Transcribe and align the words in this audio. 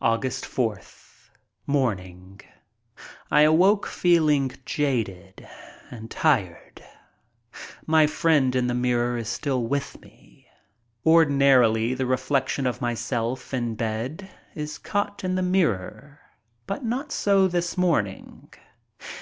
Aug. 0.00 0.24
4th. 0.24 1.28
Morning: 1.66 2.40
I 3.30 3.42
awoke 3.42 3.86
feeling 3.86 4.50
jaded 4.64 5.46
and 5.90 6.10
tired. 6.10 6.82
My 7.86 8.06
friend 8.06 8.56
in 8.56 8.66
the 8.66 8.72
mirror 8.72 9.18
is 9.18 9.28
still 9.28 9.64
with 9.66 10.00
me. 10.00 10.48
Ordinarily 11.04 11.92
the 11.92 12.06
reflection 12.06 12.66
of 12.66 12.80
myself, 12.80 13.52
in 13.52 13.74
bed, 13.74 14.30
is 14.54 14.78
caught 14.78 15.22
in 15.22 15.34
the 15.34 15.42
mirror, 15.42 16.20
but 16.66 16.82
not 16.82 17.12
so 17.12 17.46
this 17.46 17.76
morning. 17.76 18.48